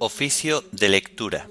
[0.00, 1.48] Oficio de lectura.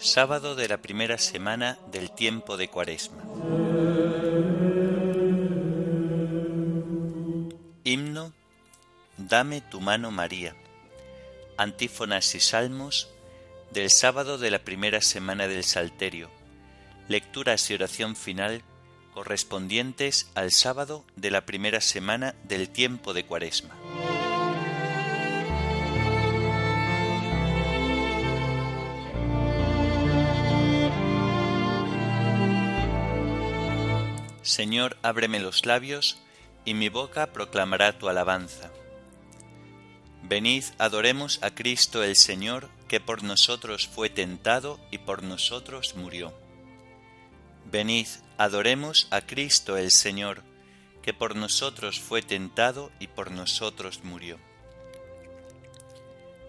[0.00, 3.22] Sábado de la primera semana del tiempo de Cuaresma.
[7.84, 8.32] Himno
[9.18, 10.54] Dame tu mano María.
[11.56, 13.08] Antífonas y salmos
[13.70, 16.41] del sábado de la primera semana del Salterio.
[17.34, 18.62] Y oración final
[19.14, 23.74] correspondientes al sábado de la primera semana del tiempo de Cuaresma.
[34.42, 36.18] Señor, ábreme los labios,
[36.66, 38.70] y mi boca proclamará tu alabanza.
[40.22, 46.41] Venid, adoremos a Cristo el Señor, que por nosotros fue tentado y por nosotros murió.
[47.70, 48.06] Venid,
[48.38, 50.42] adoremos a Cristo el Señor,
[51.02, 54.38] que por nosotros fue tentado y por nosotros murió.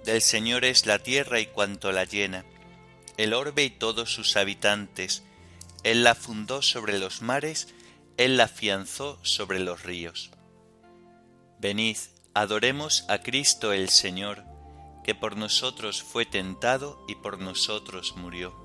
[0.05, 2.45] Del Señor es la tierra y cuanto la llena,
[3.17, 5.23] el orbe y todos sus habitantes.
[5.83, 7.67] Él la fundó sobre los mares,
[8.17, 10.31] Él la afianzó sobre los ríos.
[11.59, 11.97] Venid,
[12.35, 14.43] Adoremos a Cristo el Señor,
[15.03, 18.62] que por nosotros fue tentado y por nosotros murió.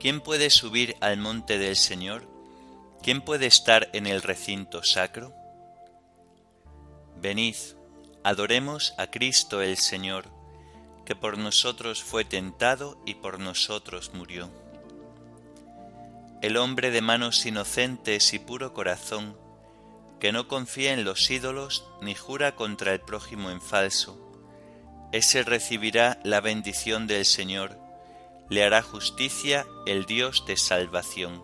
[0.00, 2.28] ¿Quién puede subir al monte del Señor?
[3.02, 5.34] ¿Quién puede estar en el recinto sacro?
[7.20, 7.56] Venid,
[8.22, 10.26] adoremos a Cristo el Señor,
[11.04, 14.50] que por nosotros fue tentado y por nosotros murió.
[16.42, 19.36] El hombre de manos inocentes y puro corazón,
[20.20, 24.16] que no confía en los ídolos ni jura contra el prójimo en falso.
[25.10, 27.87] Ese recibirá la bendición del Señor,
[28.48, 31.42] le hará justicia el Dios de salvación.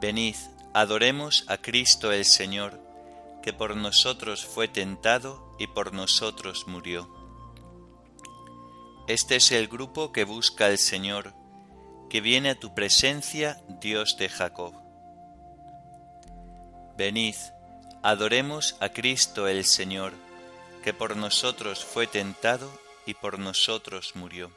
[0.00, 0.36] Venid,
[0.72, 2.80] adoremos a Cristo el Señor,
[3.42, 7.08] que por nosotros fue tentado y por nosotros murió.
[9.08, 11.32] Este es el grupo que busca al Señor,
[12.10, 14.74] que viene a tu presencia, Dios de Jacob.
[16.96, 17.36] Venid,
[18.02, 20.12] adoremos a Cristo el Señor,
[20.82, 22.70] que por nosotros fue tentado
[23.06, 24.50] y por nosotros murió.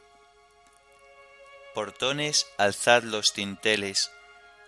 [1.73, 4.11] Portones, alzad los tinteles,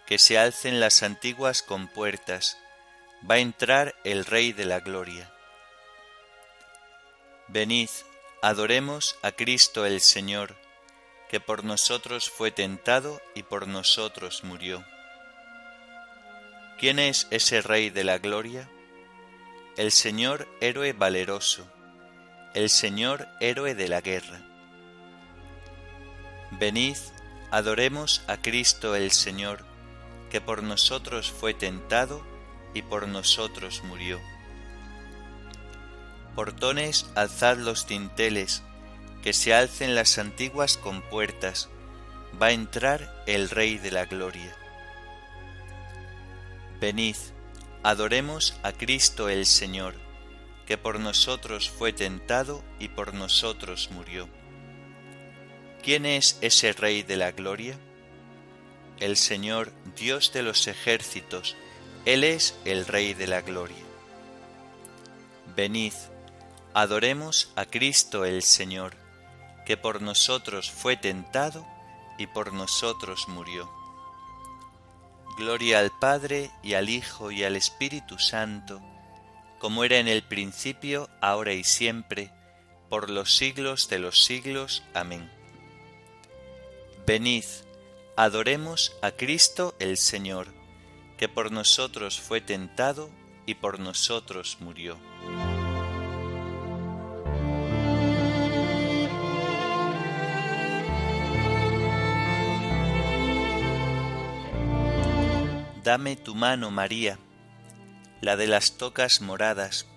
[0.05, 2.57] que se alcen las antiguas compuertas,
[3.29, 5.31] va a entrar el Rey de la Gloria.
[7.47, 7.89] Venid,
[8.41, 10.55] adoremos a Cristo el Señor,
[11.29, 14.85] que por nosotros fue tentado y por nosotros murió.
[16.77, 18.69] ¿Quién es ese Rey de la Gloria?
[19.77, 21.71] El Señor héroe valeroso,
[22.53, 24.41] el Señor héroe de la guerra.
[26.51, 26.97] Venid,
[27.49, 29.63] adoremos a Cristo el Señor,
[30.29, 32.21] que por nosotros fue tentado
[32.73, 34.19] y por nosotros murió.
[36.35, 38.63] Portones, alzad los tinteles,
[39.23, 41.69] que se alcen las antiguas compuertas,
[42.41, 44.55] va a entrar el Rey de la Gloria.
[46.81, 47.15] Venid,
[47.83, 49.95] adoremos a Cristo el Señor,
[50.71, 54.29] que por nosotros fue tentado y por nosotros murió.
[55.83, 57.77] ¿Quién es ese Rey de la Gloria?
[58.97, 61.57] El Señor, Dios de los ejércitos,
[62.05, 63.83] Él es el Rey de la Gloria.
[65.57, 65.91] Venid,
[66.73, 68.95] adoremos a Cristo el Señor,
[69.65, 71.67] que por nosotros fue tentado
[72.17, 73.69] y por nosotros murió.
[75.37, 78.81] Gloria al Padre y al Hijo y al Espíritu Santo,
[79.61, 82.31] como era en el principio, ahora y siempre,
[82.89, 84.81] por los siglos de los siglos.
[84.95, 85.29] Amén.
[87.05, 87.43] Venid,
[88.15, 90.47] adoremos a Cristo el Señor,
[91.15, 93.11] que por nosotros fue tentado
[93.45, 94.97] y por nosotros murió.
[105.83, 107.19] Dame tu mano, María,
[108.21, 109.87] la de las tocas moradas,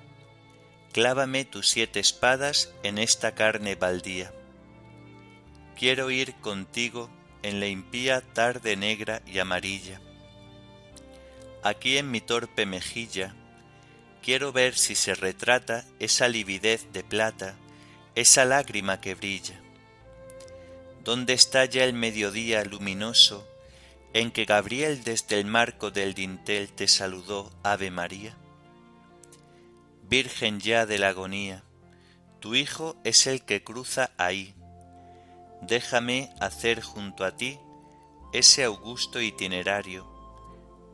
[0.92, 4.32] clávame tus siete espadas en esta carne baldía.
[5.78, 7.10] Quiero ir contigo
[7.42, 10.00] en la impía tarde negra y amarilla.
[11.62, 13.34] Aquí en mi torpe mejilla
[14.22, 17.56] quiero ver si se retrata esa lividez de plata,
[18.14, 19.60] esa lágrima que brilla.
[21.04, 23.46] ¿Dónde está ya el mediodía luminoso
[24.14, 28.36] en que Gabriel desde el marco del dintel te saludó Ave María?
[30.08, 31.64] Virgen ya de la agonía,
[32.38, 34.54] tu Hijo es el que cruza ahí.
[35.62, 37.58] Déjame hacer junto a ti
[38.32, 40.06] ese augusto itinerario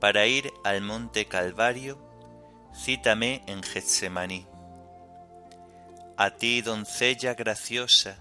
[0.00, 1.98] para ir al monte Calvario,
[2.74, 4.46] cítame en Getsemaní.
[6.16, 8.18] A ti, doncella graciosa,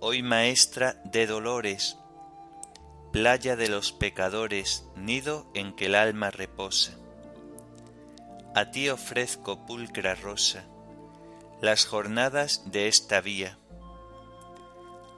[0.00, 1.96] hoy maestra de dolores,
[3.12, 6.96] playa de los pecadores, nido en que el alma reposa.
[8.54, 10.64] A ti ofrezco, pulcra rosa,
[11.60, 13.58] las jornadas de esta vía.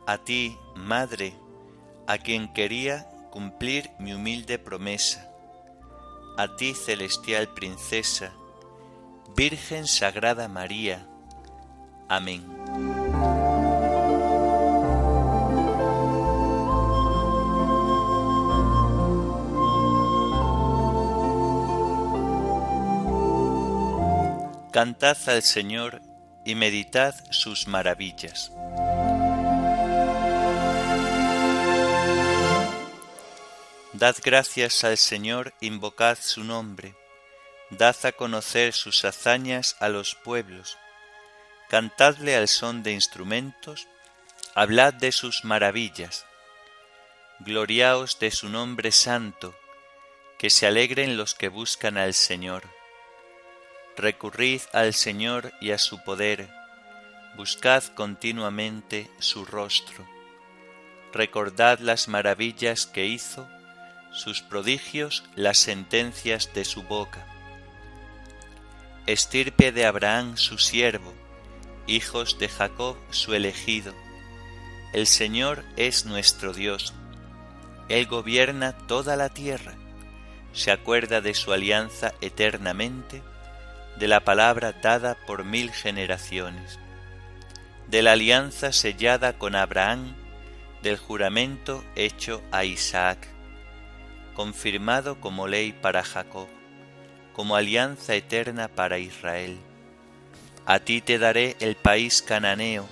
[0.06, 1.34] A ti, Madre,
[2.06, 5.30] a quien quería cumplir mi humilde promesa.
[6.36, 8.32] A ti, celestial princesa,
[9.36, 11.06] Virgen Sagrada María.
[12.08, 12.61] Amén.
[24.72, 26.00] Cantad al Señor
[26.46, 28.50] y meditad sus maravillas.
[33.92, 36.94] Dad gracias al Señor, invocad su nombre,
[37.68, 40.78] dad a conocer sus hazañas a los pueblos,
[41.68, 43.88] cantadle al son de instrumentos,
[44.54, 46.24] hablad de sus maravillas,
[47.40, 49.54] gloriaos de su nombre santo,
[50.38, 52.81] que se alegren los que buscan al Señor.
[53.96, 56.48] Recurrid al Señor y a su poder,
[57.36, 60.08] buscad continuamente su rostro.
[61.12, 63.46] Recordad las maravillas que hizo,
[64.10, 67.26] sus prodigios, las sentencias de su boca.
[69.06, 71.12] Estirpe de Abraham su siervo,
[71.86, 73.92] hijos de Jacob su elegido.
[74.94, 76.94] El Señor es nuestro Dios.
[77.90, 79.74] Él gobierna toda la tierra.
[80.54, 83.22] Se acuerda de su alianza eternamente
[84.02, 86.80] de la palabra dada por mil generaciones,
[87.86, 90.16] de la alianza sellada con Abraham,
[90.82, 93.28] del juramento hecho a Isaac,
[94.34, 96.48] confirmado como ley para Jacob,
[97.32, 99.56] como alianza eterna para Israel.
[100.66, 102.88] A ti te daré el país cananeo,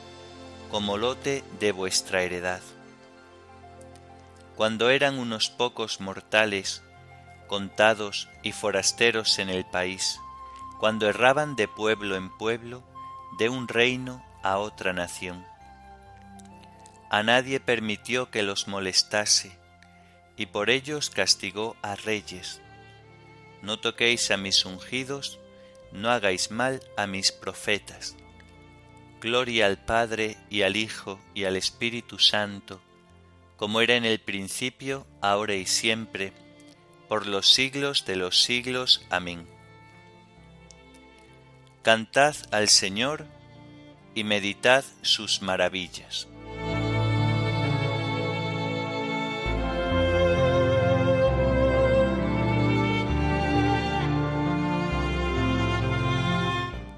[0.71, 2.63] como lote de vuestra heredad.
[4.55, 6.85] Cuando eran unos pocos mortales,
[7.49, 10.21] contados y forasteros en el país,
[10.81, 12.83] cuando erraban de pueblo en pueblo,
[13.39, 15.47] de un reino a otra nación.
[17.11, 19.59] A nadie permitió que los molestase,
[20.39, 22.63] y por ellos castigó a reyes.
[23.61, 25.39] No toquéis a mis ungidos,
[25.93, 28.17] no hagáis mal a mis profetas.
[29.21, 32.81] Gloria al Padre y al Hijo y al Espíritu Santo,
[33.59, 36.33] como era en el principio, ahora y siempre,
[37.07, 39.05] por los siglos de los siglos.
[39.11, 39.60] Amén.
[41.83, 43.25] Cantad al Señor
[44.15, 46.29] y meditad sus maravillas.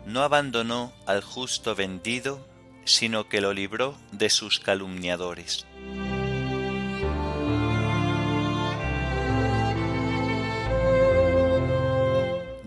[0.05, 2.45] No abandonó al justo vendido,
[2.85, 5.65] sino que lo libró de sus calumniadores.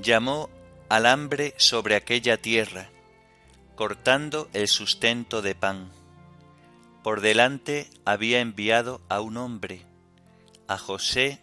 [0.02, 0.50] Llamó
[0.90, 2.90] al hambre sobre aquella tierra,
[3.76, 5.92] cortando el sustento de pan.
[7.04, 9.86] Por delante había enviado a un hombre,
[10.68, 11.42] a José,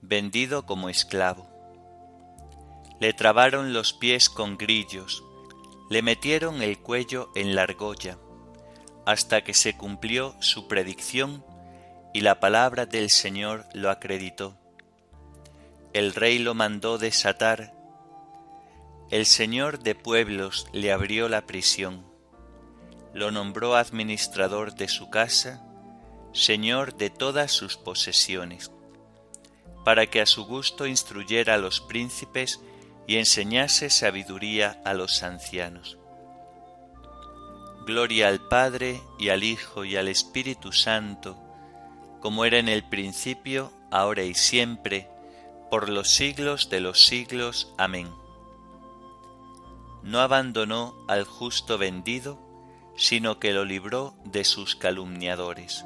[0.00, 1.48] vendido como esclavo.
[3.00, 5.22] Le trabaron los pies con grillos,
[5.90, 8.18] le metieron el cuello en la argolla,
[9.06, 11.44] hasta que se cumplió su predicción
[12.12, 14.56] y la palabra del Señor lo acreditó.
[15.92, 17.77] El rey lo mandó desatar
[19.10, 22.04] el Señor de pueblos le abrió la prisión,
[23.14, 25.64] lo nombró administrador de su casa,
[26.34, 28.70] Señor de todas sus posesiones,
[29.82, 32.60] para que a su gusto instruyera a los príncipes
[33.06, 35.96] y enseñase sabiduría a los ancianos.
[37.86, 41.38] Gloria al Padre y al Hijo y al Espíritu Santo,
[42.20, 45.08] como era en el principio, ahora y siempre,
[45.70, 47.72] por los siglos de los siglos.
[47.78, 48.27] Amén
[50.02, 52.38] no abandonó al justo vendido,
[52.96, 55.84] sino que lo libró de sus calumniadores.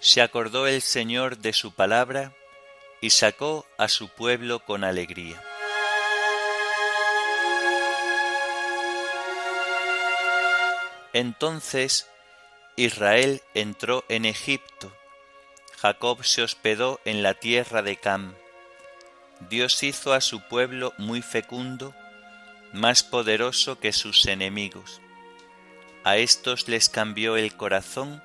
[0.00, 2.34] Se acordó el Señor de su palabra
[3.00, 5.42] y sacó a su pueblo con alegría.
[11.12, 12.08] Entonces
[12.76, 14.92] Israel entró en Egipto,
[15.78, 18.34] Jacob se hospedó en la tierra de Cam.
[19.48, 21.94] Dios hizo a su pueblo muy fecundo,
[22.72, 25.00] más poderoso que sus enemigos.
[26.02, 28.20] A estos les cambió el corazón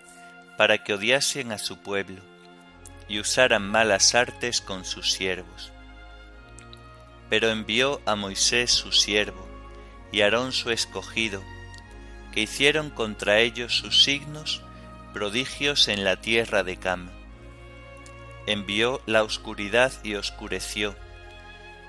[0.58, 2.22] para que odiasen a su pueblo
[3.08, 5.72] y usaran malas artes con sus siervos.
[7.30, 9.48] Pero envió a Moisés su siervo
[10.12, 11.44] y Aarón su escogido,
[12.40, 14.62] hicieron contra ellos sus signos,
[15.14, 17.10] prodigios en la tierra de Cam.
[18.46, 20.96] Envió la oscuridad y oscureció,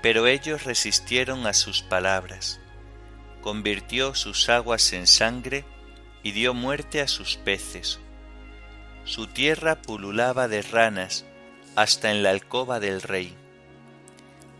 [0.01, 2.59] pero ellos resistieron a sus palabras.
[3.41, 5.65] Convirtió sus aguas en sangre
[6.23, 7.99] y dio muerte a sus peces.
[9.05, 11.25] Su tierra pululaba de ranas
[11.75, 13.35] hasta en la alcoba del rey.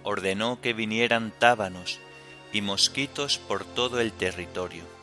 [0.03, 1.99] Ordenó que vinieran tábanos
[2.51, 5.00] y mosquitos por todo el territorio.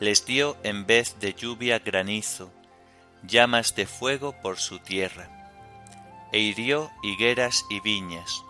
[0.00, 2.52] Les dio en vez de lluvia granizo,
[3.22, 5.28] llamas de fuego por su tierra,
[6.32, 8.42] e hirió higueras y viñas,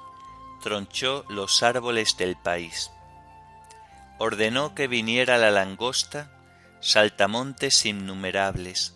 [0.62, 2.90] tronchó los árboles del país.
[4.18, 6.30] Ordenó que viniera la langosta,
[6.80, 8.94] saltamontes innumerables,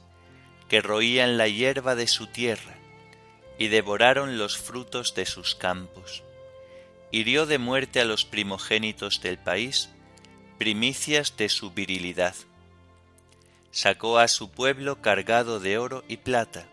[0.68, 2.76] que roían la hierba de su tierra,
[3.58, 6.22] y devoraron los frutos de sus campos.
[7.10, 9.90] Hirió de muerte a los primogénitos del país,
[10.58, 12.34] primicias de su virilidad.
[13.70, 16.66] Sacó a su pueblo cargado de oro y plata,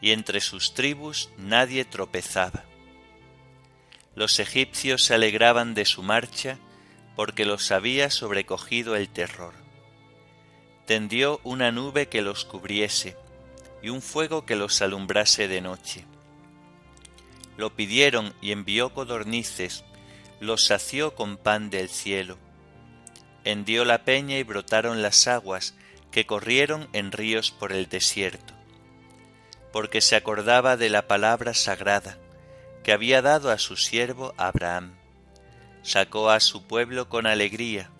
[0.00, 2.64] y entre sus tribus nadie tropezaba
[4.14, 6.58] los egipcios se alegraban de su marcha
[7.16, 9.54] porque los había sobrecogido el terror.
[10.86, 13.16] Tendió una nube que los cubriese
[13.82, 16.04] y un fuego que los alumbrase de noche.
[17.56, 19.84] Lo pidieron y envió codornices,
[20.40, 22.38] los sació con pan del cielo.
[23.44, 25.74] Hendió la peña y brotaron las aguas
[26.10, 28.54] que corrieron en ríos por el desierto,
[29.72, 32.18] porque se acordaba de la palabra sagrada
[32.84, 34.94] que había dado a su siervo Abraham.
[35.82, 37.90] Sacó a su pueblo con alegría,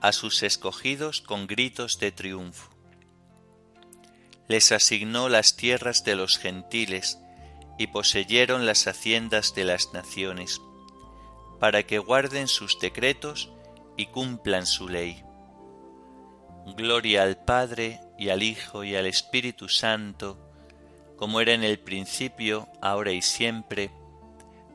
[0.00, 2.70] a sus escogidos con gritos de triunfo.
[4.48, 7.18] Les asignó las tierras de los gentiles
[7.78, 10.60] y poseyeron las haciendas de las naciones,
[11.58, 13.50] para que guarden sus decretos
[14.00, 15.22] y cumplan su ley.
[16.74, 20.38] Gloria al Padre y al Hijo y al Espíritu Santo,
[21.16, 23.90] como era en el principio, ahora y siempre,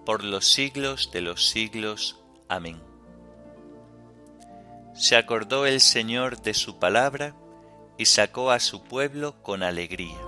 [0.05, 2.24] por los siglos de los siglos.
[2.50, 2.79] Amén.
[4.94, 7.36] Se acordó el Señor de su palabra
[7.98, 10.25] y sacó a su pueblo con alegría.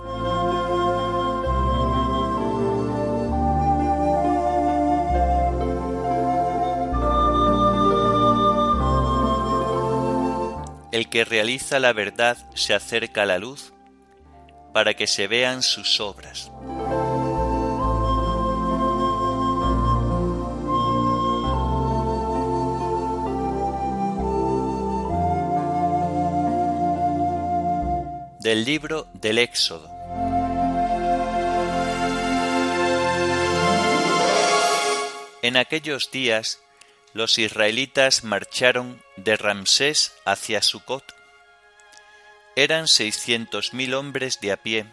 [10.98, 13.72] El que realiza la verdad se acerca a la luz
[14.74, 16.50] para que se vean sus obras.
[28.40, 29.88] del libro del Éxodo.
[35.42, 36.58] En aquellos días
[37.14, 41.04] los israelitas marcharon de Ramsés hacia Sucot.
[42.56, 44.86] Eran seiscientos mil hombres de a pie,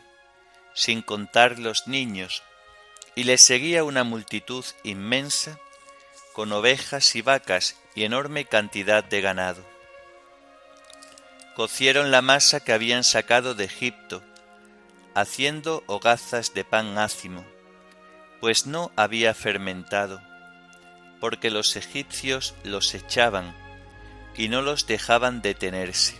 [0.73, 2.43] sin contar los niños,
[3.15, 5.59] y les seguía una multitud inmensa,
[6.33, 9.75] con ovejas y vacas y enorme cantidad de ganado
[11.55, 14.21] cocieron la masa que habían sacado de Egipto,
[15.15, 17.45] haciendo hogazas de pan ácimo,
[18.41, 20.21] pues no había fermentado,
[21.25, 23.55] porque los egipcios los echaban
[24.37, 26.13] y no los dejaban detenerse,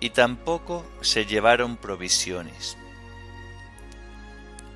[0.00, 2.76] y tampoco se llevaron provisiones.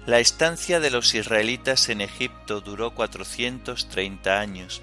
[0.06, 4.82] La estancia de los israelitas en Egipto duró cuatrocientos treinta años,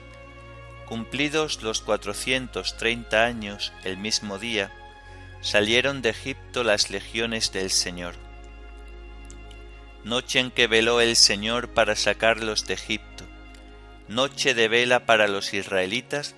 [0.86, 4.70] Cumplidos los cuatrocientos treinta años el mismo día,
[5.40, 8.16] salieron de Egipto las legiones del Señor.
[10.04, 13.09] Noche en que veló el Señor para sacarlos de Egipto,
[14.10, 16.36] noche de vela para los israelitas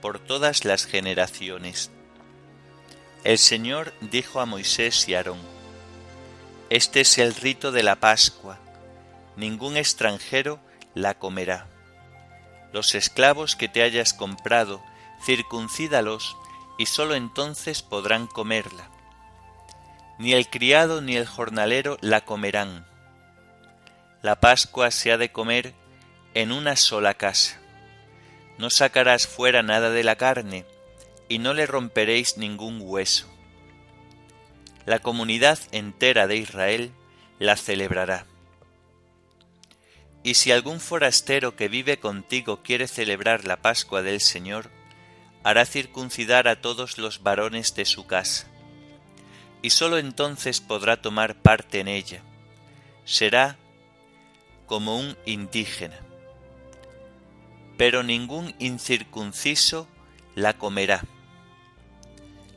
[0.00, 1.90] por todas las generaciones.
[3.24, 5.40] El Señor dijo a Moisés y Aarón,
[6.70, 8.60] Este es el rito de la Pascua,
[9.36, 10.60] ningún extranjero
[10.94, 11.66] la comerá
[12.72, 14.82] los esclavos que te hayas comprado,
[15.24, 16.36] circuncídalos,
[16.76, 18.88] y sólo entonces podrán comerla.
[20.18, 22.86] Ni el criado ni el jornalero la comerán.
[24.22, 25.74] La Pascua se ha de comer
[26.34, 27.60] en una sola casa.
[28.58, 30.64] No sacarás fuera nada de la carne,
[31.28, 33.26] y no le romperéis ningún hueso.
[34.86, 36.92] La comunidad entera de Israel
[37.38, 38.26] la celebrará
[40.22, 44.70] Y si algún forastero que vive contigo quiere celebrar la Pascua del Señor,
[45.44, 48.48] hará circuncidar a todos los varones de su casa,
[49.62, 52.22] y sólo entonces podrá tomar parte en ella.
[53.04, 53.56] Será
[54.66, 56.07] como un indígena.
[57.78, 59.88] Pero ningún incircunciso
[60.34, 61.04] la comerá.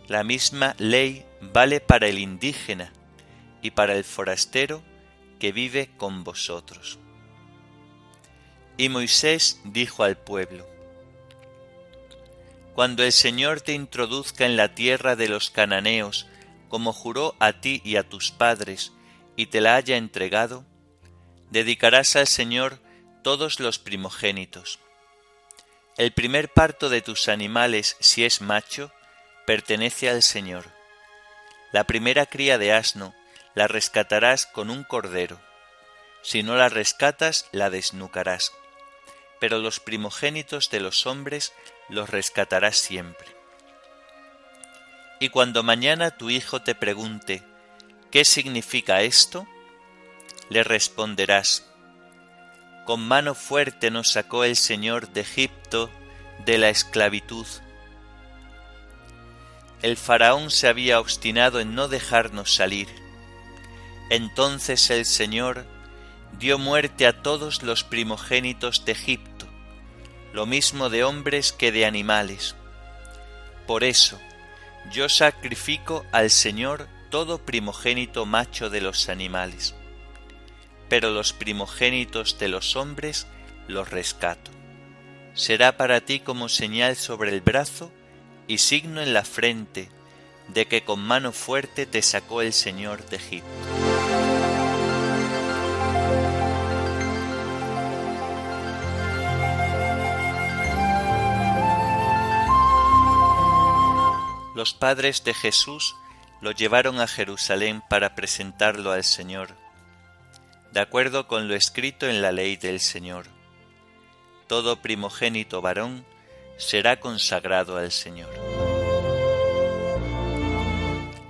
[0.07, 2.91] La misma ley vale para el indígena
[3.61, 4.83] y para el forastero
[5.39, 6.99] que vive con vosotros.
[8.77, 10.67] Y Moisés dijo al pueblo,
[12.73, 16.27] Cuando el Señor te introduzca en la tierra de los cananeos,
[16.67, 18.91] como juró a ti y a tus padres,
[19.35, 20.65] y te la haya entregado,
[21.51, 22.79] dedicarás al Señor
[23.23, 24.79] todos los primogénitos.
[25.97, 28.91] El primer parto de tus animales, si es macho,
[29.45, 30.65] pertenece al Señor.
[31.73, 33.13] La primera cría de asno
[33.55, 35.39] la rescatarás con un cordero.
[36.21, 38.53] Si no la rescatas, la desnucarás.
[39.39, 41.53] Pero los primogénitos de los hombres
[41.89, 43.27] los rescatarás siempre.
[45.19, 47.43] Y cuando mañana tu hijo te pregunte,
[48.11, 49.45] ¿qué significa esto?
[50.49, 51.70] Le responderás,
[52.91, 55.89] con mano fuerte nos sacó el Señor de Egipto
[56.45, 57.47] de la esclavitud.
[59.81, 62.89] El faraón se había obstinado en no dejarnos salir.
[64.09, 65.65] Entonces el Señor
[66.37, 69.47] dio muerte a todos los primogénitos de Egipto,
[70.33, 72.57] lo mismo de hombres que de animales.
[73.67, 74.19] Por eso,
[74.91, 79.75] yo sacrifico al Señor todo primogénito macho de los animales
[80.91, 83.25] pero los primogénitos de los hombres
[83.69, 84.51] los rescato.
[85.33, 87.93] Será para ti como señal sobre el brazo
[88.45, 89.87] y signo en la frente
[90.49, 93.47] de que con mano fuerte te sacó el Señor de Egipto.
[104.55, 105.95] Los padres de Jesús
[106.41, 109.55] lo llevaron a Jerusalén para presentarlo al Señor
[110.71, 113.25] de acuerdo con lo escrito en la ley del Señor.
[114.47, 116.05] Todo primogénito varón
[116.57, 118.29] será consagrado al Señor.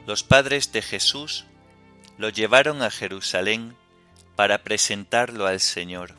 [0.06, 1.46] Los padres de Jesús
[2.18, 3.76] lo llevaron a Jerusalén
[4.36, 6.16] para presentarlo al Señor,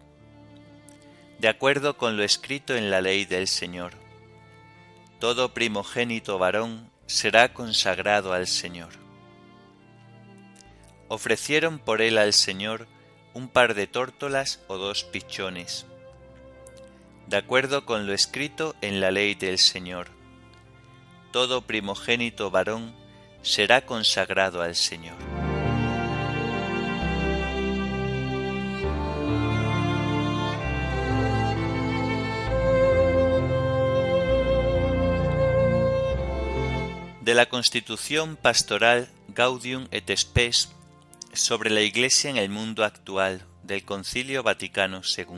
[1.38, 3.92] de acuerdo con lo escrito en la ley del Señor.
[5.20, 8.90] Todo primogénito varón será consagrado al Señor.
[11.08, 12.88] Ofrecieron por él al Señor
[13.34, 15.86] un par de tórtolas o dos pichones,
[17.26, 20.08] de acuerdo con lo escrito en la ley del Señor.
[21.30, 22.94] Todo primogénito varón
[23.42, 25.16] será consagrado al Señor.
[37.22, 40.68] De la Constitución Pastoral Gaudium et Spes
[41.32, 45.36] sobre la Iglesia en el mundo actual del Concilio Vaticano II.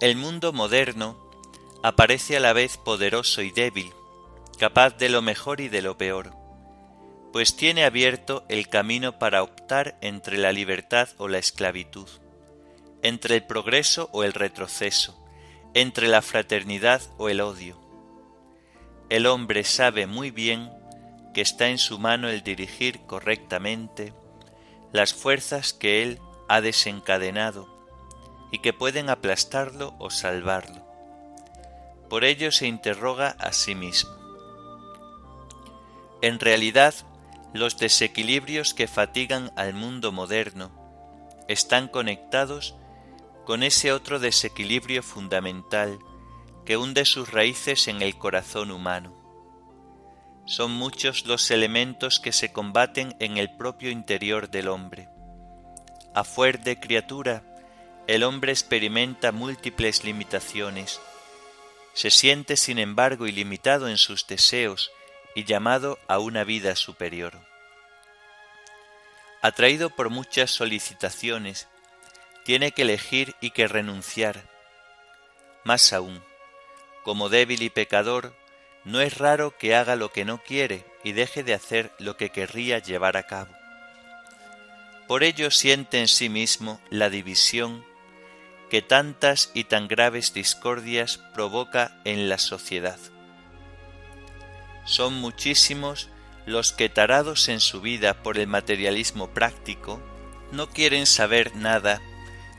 [0.00, 1.18] El mundo moderno
[1.82, 3.90] aparece a la vez poderoso y débil,
[4.58, 6.32] capaz de lo mejor y de lo peor,
[7.32, 12.08] pues tiene abierto el camino para optar entre la libertad o la esclavitud,
[13.02, 15.22] entre el progreso o el retroceso,
[15.74, 17.87] entre la fraternidad o el odio
[19.08, 20.70] el hombre sabe muy bien
[21.32, 24.12] que está en su mano el dirigir correctamente
[24.92, 26.18] las fuerzas que él
[26.48, 27.68] ha desencadenado
[28.50, 30.86] y que pueden aplastarlo o salvarlo.
[32.08, 34.10] Por ello se interroga a sí mismo.
[36.22, 36.94] En realidad,
[37.52, 40.70] los desequilibrios que fatigan al mundo moderno
[41.48, 42.74] están conectados
[43.44, 45.98] con ese otro desequilibrio fundamental
[46.68, 49.16] que hunde sus raíces en el corazón humano.
[50.44, 55.08] Son muchos los elementos que se combaten en el propio interior del hombre.
[56.14, 57.42] A fuer de criatura,
[58.06, 61.00] el hombre experimenta múltiples limitaciones.
[61.94, 64.90] Se siente, sin embargo, ilimitado en sus deseos
[65.34, 67.32] y llamado a una vida superior.
[69.40, 71.66] Atraído por muchas solicitaciones,
[72.44, 74.50] tiene que elegir y que renunciar.
[75.64, 76.27] Más aún,
[77.08, 78.34] como débil y pecador,
[78.84, 82.28] no es raro que haga lo que no quiere y deje de hacer lo que
[82.28, 83.50] querría llevar a cabo.
[85.06, 87.82] Por ello siente en sí mismo la división
[88.68, 92.98] que tantas y tan graves discordias provoca en la sociedad.
[94.84, 96.10] Son muchísimos
[96.44, 99.98] los que tarados en su vida por el materialismo práctico,
[100.52, 102.02] no quieren saber nada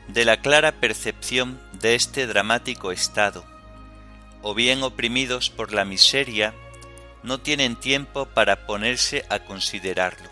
[0.08, 3.44] de la clara percepción de este dramático estado,
[4.42, 6.54] o bien oprimidos por la miseria,
[7.22, 10.30] no tienen tiempo para ponerse a considerarlo.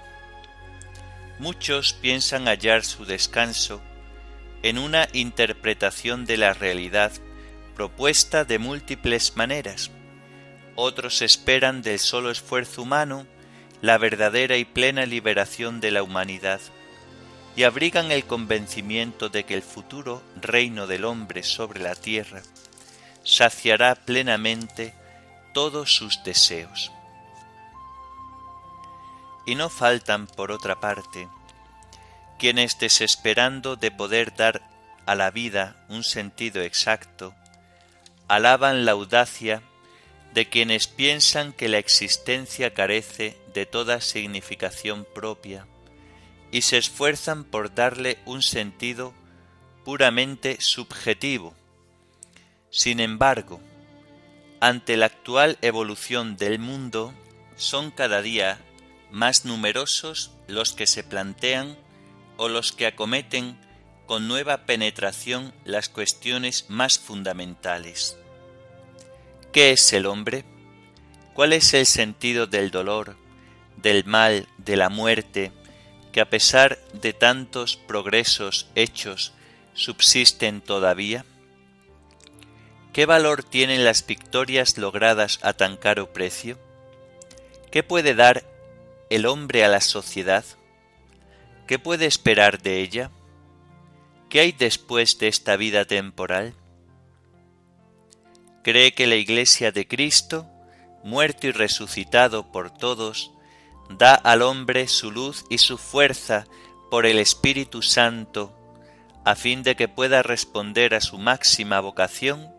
[1.38, 3.80] Muchos piensan hallar su descanso
[4.62, 7.12] en una interpretación de la realidad
[7.74, 9.90] propuesta de múltiples maneras.
[10.74, 13.26] Otros esperan del solo esfuerzo humano
[13.80, 16.60] la verdadera y plena liberación de la humanidad
[17.54, 22.42] y abrigan el convencimiento de que el futuro reino del hombre sobre la tierra
[23.28, 24.94] saciará plenamente
[25.52, 26.90] todos sus deseos.
[29.44, 31.28] Y no faltan, por otra parte,
[32.38, 34.62] quienes desesperando de poder dar
[35.04, 37.34] a la vida un sentido exacto,
[38.28, 39.62] alaban la audacia
[40.32, 45.66] de quienes piensan que la existencia carece de toda significación propia
[46.50, 49.12] y se esfuerzan por darle un sentido
[49.84, 51.57] puramente subjetivo.
[52.70, 53.60] Sin embargo,
[54.60, 57.14] ante la actual evolución del mundo,
[57.56, 58.58] son cada día
[59.10, 61.76] más numerosos los que se plantean
[62.36, 63.58] o los que acometen
[64.06, 68.16] con nueva penetración las cuestiones más fundamentales.
[69.52, 70.44] ¿Qué es el hombre?
[71.34, 73.16] ¿Cuál es el sentido del dolor,
[73.76, 75.52] del mal, de la muerte,
[76.12, 79.32] que a pesar de tantos progresos hechos
[79.74, 81.24] subsisten todavía?
[82.98, 86.58] ¿Qué valor tienen las victorias logradas a tan caro precio?
[87.70, 88.42] ¿Qué puede dar
[89.08, 90.44] el hombre a la sociedad?
[91.68, 93.12] ¿Qué puede esperar de ella?
[94.28, 96.54] ¿Qué hay después de esta vida temporal?
[98.64, 100.48] ¿Cree que la Iglesia de Cristo,
[101.04, 103.30] muerto y resucitado por todos,
[103.90, 106.48] da al hombre su luz y su fuerza
[106.90, 108.58] por el Espíritu Santo,
[109.24, 112.57] a fin de que pueda responder a su máxima vocación,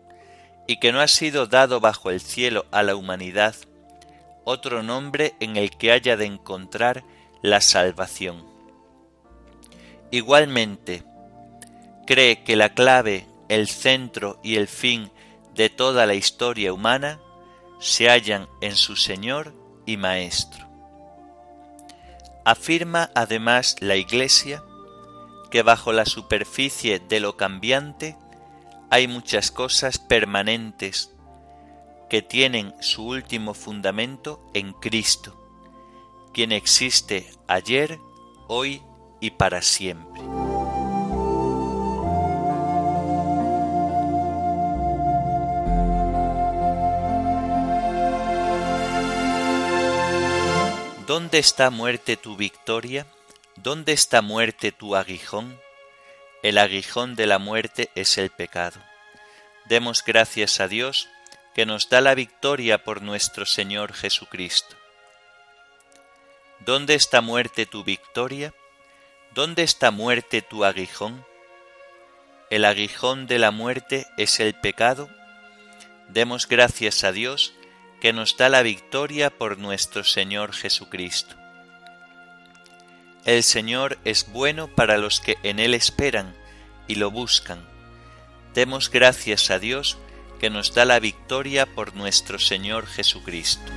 [0.70, 3.56] y que no ha sido dado bajo el cielo a la humanidad
[4.44, 7.02] otro nombre en el que haya de encontrar
[7.42, 8.46] la salvación.
[10.12, 11.02] Igualmente,
[12.06, 15.10] cree que la clave, el centro y el fin
[15.56, 17.18] de toda la historia humana
[17.80, 19.52] se hallan en su Señor
[19.86, 20.68] y Maestro.
[22.44, 24.62] Afirma además la Iglesia
[25.50, 28.16] que bajo la superficie de lo cambiante
[28.90, 31.14] hay muchas cosas permanentes
[32.10, 35.36] que tienen su último fundamento en Cristo,
[36.34, 38.00] quien existe ayer,
[38.48, 38.82] hoy
[39.20, 40.20] y para siempre.
[51.06, 53.06] ¿Dónde está muerte tu victoria?
[53.56, 55.56] ¿Dónde está muerte tu aguijón?
[56.42, 58.80] El aguijón de la muerte es el pecado.
[59.66, 61.10] Demos gracias a Dios
[61.54, 64.74] que nos da la victoria por nuestro Señor Jesucristo.
[66.60, 68.54] ¿Dónde está muerte tu victoria?
[69.34, 71.26] ¿Dónde está muerte tu aguijón?
[72.48, 75.10] El aguijón de la muerte es el pecado.
[76.08, 77.52] Demos gracias a Dios
[78.00, 81.39] que nos da la victoria por nuestro Señor Jesucristo.
[83.24, 86.34] El Señor es bueno para los que en Él esperan
[86.88, 87.68] y lo buscan.
[88.54, 89.98] Demos gracias a Dios
[90.40, 93.70] que nos da la victoria por nuestro Señor Jesucristo.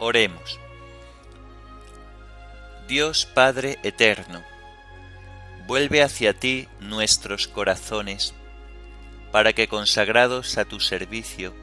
[0.00, 0.58] Oremos.
[2.88, 4.42] Dios Padre Eterno,
[5.68, 8.34] vuelve hacia ti nuestros corazones,
[9.30, 11.54] para que consagrados a tu servicio,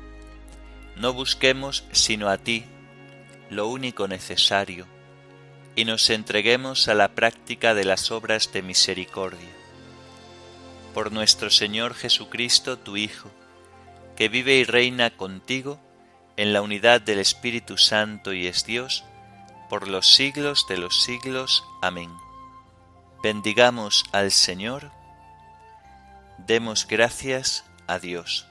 [1.00, 2.66] no busquemos sino a ti,
[3.50, 4.88] lo único necesario,
[5.76, 9.50] y nos entreguemos a la práctica de las obras de misericordia.
[10.94, 13.30] Por nuestro Señor Jesucristo, tu Hijo,
[14.16, 15.80] que vive y reina contigo,
[16.36, 19.04] en la unidad del Espíritu Santo y es Dios,
[19.70, 21.64] por los siglos de los siglos.
[21.82, 22.12] Amén.
[23.22, 24.92] Bendigamos al Señor,
[26.38, 28.47] demos gracias a Dios.